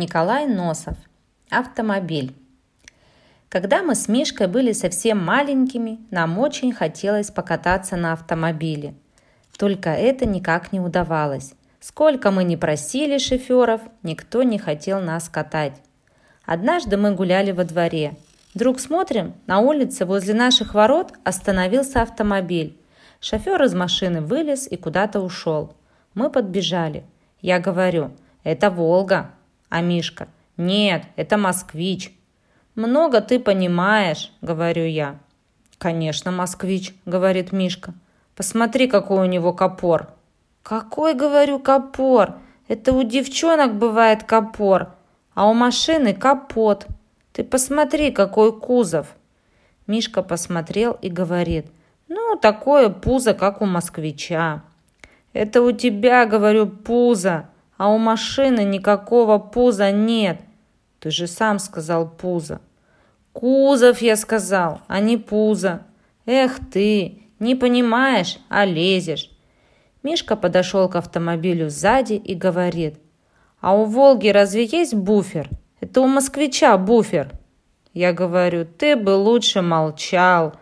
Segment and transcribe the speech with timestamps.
[0.00, 0.96] Николай Носов.
[1.50, 2.34] Автомобиль.
[3.50, 8.94] Когда мы с Мишкой были совсем маленькими, нам очень хотелось покататься на автомобиле.
[9.58, 11.52] Только это никак не удавалось.
[11.80, 15.74] Сколько мы не просили шоферов, никто не хотел нас катать.
[16.46, 18.16] Однажды мы гуляли во дворе.
[18.54, 22.80] Вдруг смотрим, на улице возле наших ворот остановился автомобиль.
[23.20, 25.74] Шофер из машины вылез и куда-то ушел.
[26.14, 27.04] Мы подбежали.
[27.42, 28.12] Я говорю,
[28.44, 29.32] это «Волга»,
[29.70, 32.12] а Мишка «Нет, это москвич».
[32.74, 35.18] «Много ты понимаешь»,— говорю я.
[35.78, 37.94] «Конечно, москвич»,— говорит Мишка.
[38.36, 40.08] «Посмотри, какой у него копор».
[40.62, 42.34] «Какой, говорю, копор?
[42.68, 44.94] Это у девчонок бывает копор,
[45.34, 46.86] а у машины капот.
[47.32, 49.06] Ты посмотри, какой кузов».
[49.86, 51.66] Мишка посмотрел и говорит,
[52.08, 54.62] «Ну, такое пузо, как у москвича».
[55.32, 57.49] «Это у тебя, говорю, пузо,
[57.80, 60.42] а у машины никакого пуза нет.
[60.98, 62.60] Ты же сам сказал пузо.
[63.32, 65.86] Кузов, я сказал, а не пузо.
[66.26, 69.30] Эх ты, не понимаешь, а лезешь.
[70.02, 72.98] Мишка подошел к автомобилю сзади и говорит,
[73.62, 75.48] а у Волги разве есть буфер?
[75.80, 77.30] Это у москвича буфер.
[77.94, 80.52] Я говорю, ты бы лучше молчал.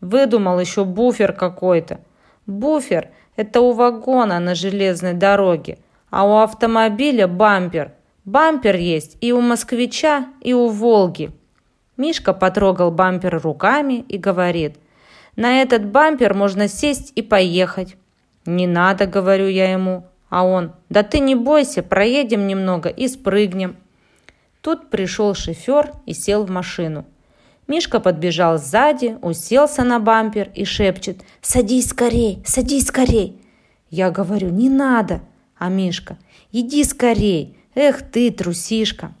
[0.00, 1.98] Выдумал еще буфер какой-то.
[2.46, 5.78] Буфер– это у вагона на железной дороге–
[6.10, 7.92] а у автомобиля бампер.
[8.24, 11.30] Бампер есть и у москвича, и у Волги.
[11.96, 14.76] Мишка потрогал бампер руками и говорит,
[15.36, 17.96] на этот бампер можно сесть и поехать.
[18.44, 20.04] Не надо, говорю я ему.
[20.28, 23.76] А он, да ты не бойся, проедем немного и спрыгнем.
[24.60, 27.04] Тут пришел шофер и сел в машину.
[27.66, 33.40] Мишка подбежал сзади, уселся на бампер и шепчет «Садись скорей, садись скорей!»
[33.90, 35.20] Я говорю «Не надо!»
[35.58, 36.16] А Мишка,
[36.52, 39.12] иди скорей, эх ты, трусишка.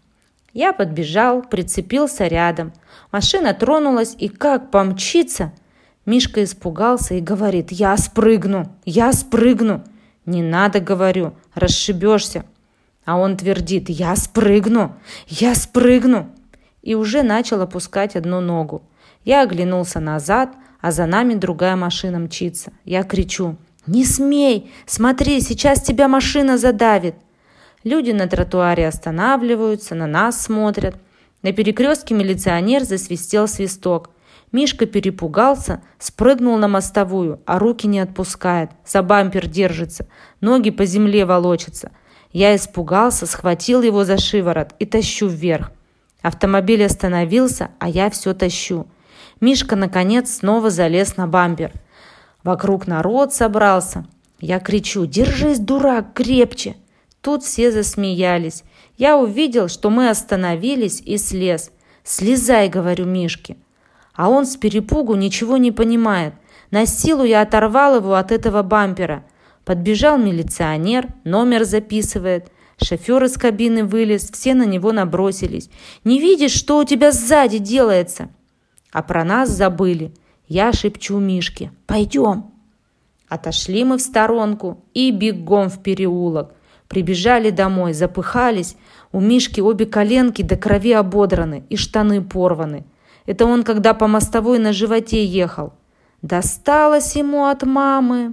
[0.52, 2.72] Я подбежал, прицепился рядом.
[3.12, 5.52] Машина тронулась и как помчится.
[6.06, 9.84] Мишка испугался и говорит, я спрыгну, я спрыгну.
[10.26, 12.44] Не надо, говорю, расшибешься.
[13.04, 14.96] А он твердит, я спрыгну,
[15.26, 16.30] я спрыгну.
[16.82, 18.82] И уже начал опускать одну ногу.
[19.24, 22.72] Я оглянулся назад, а за нами другая машина мчится.
[22.84, 23.56] Я кричу,
[23.88, 24.70] «Не смей!
[24.84, 27.14] Смотри, сейчас тебя машина задавит!»
[27.84, 30.96] Люди на тротуаре останавливаются, на нас смотрят.
[31.42, 34.10] На перекрестке милиционер засвистел свисток.
[34.52, 40.06] Мишка перепугался, спрыгнул на мостовую, а руки не отпускает, за бампер держится,
[40.42, 41.90] ноги по земле волочатся.
[42.30, 45.70] Я испугался, схватил его за шиворот и тащу вверх.
[46.20, 48.86] Автомобиль остановился, а я все тащу.
[49.40, 51.72] Мишка, наконец, снова залез на бампер–
[52.44, 54.06] Вокруг народ собрался.
[54.40, 56.76] Я кричу «Держись, дурак, крепче!»
[57.20, 58.62] Тут все засмеялись.
[58.96, 61.72] Я увидел, что мы остановились и слез.
[62.04, 63.56] «Слезай»,— говорю Мишке.
[64.14, 66.34] А он с перепугу ничего не понимает.
[66.70, 69.24] На силу я оторвал его от этого бампера.
[69.64, 72.50] Подбежал милиционер, номер записывает.
[72.80, 75.68] Шофер из кабины вылез, все на него набросились.
[76.04, 78.28] «Не видишь, что у тебя сзади делается?»
[78.92, 80.14] А про нас забыли.
[80.48, 82.46] Я шепчу Мишке «Пойдем».
[83.28, 86.54] Отошли мы в сторонку и бегом в переулок.
[86.88, 88.76] Прибежали домой, запыхались.
[89.12, 92.86] У Мишки обе коленки до крови ободраны и штаны порваны.
[93.26, 95.74] Это он, когда по мостовой на животе ехал.
[96.22, 98.32] Досталось ему от мамы.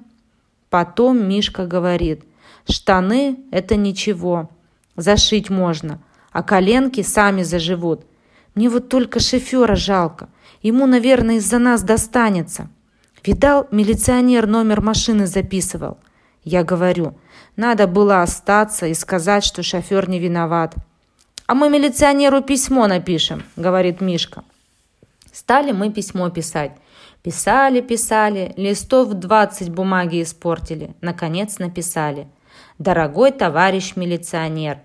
[0.69, 2.23] Потом Мишка говорит,
[2.69, 4.49] штаны– это ничего,
[4.95, 6.01] зашить можно,
[6.31, 8.05] а коленки сами заживут.
[8.55, 10.29] Мне вот только шофера жалко.
[10.65, 12.69] Ему, наверное, из-за нас достанется.
[13.23, 15.99] Видал, милиционер номер машины записывал.
[16.43, 17.13] Я говорю,
[17.55, 20.73] надо было остаться и сказать, что шофер не виноват.
[21.45, 24.43] А мы милиционеру письмо напишем, говорит Мишка.
[25.31, 26.71] Стали мы письмо писать.
[27.21, 30.95] Писали, писали, листов 20 бумаги испортили.
[30.99, 32.27] Наконец написали.
[32.79, 34.79] Дорогой товарищ милиционер,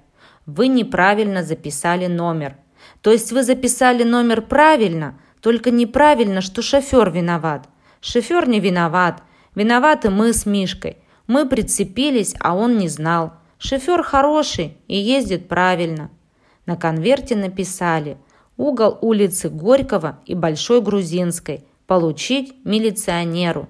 [0.44, 2.58] вы неправильно записали номер.
[3.00, 7.68] То есть вы записали номер правильно, только неправильно, что шофер виноват.
[8.00, 9.22] Шофер не виноват.
[9.54, 10.98] Виноваты мы с Мишкой.
[11.26, 13.32] Мы прицепились, а он не знал.
[13.58, 16.10] Шофер хороший и ездит правильно.
[16.66, 18.16] На конверте написали
[18.56, 21.64] угол улицы Горького и Большой Грузинской.
[21.86, 23.68] Получить милиционеру.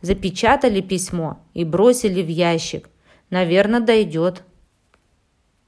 [0.00, 2.88] Запечатали письмо и бросили в ящик.
[3.30, 4.44] Наверное, дойдет.